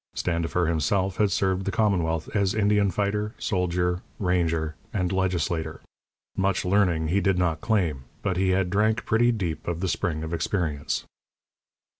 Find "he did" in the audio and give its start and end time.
7.09-7.37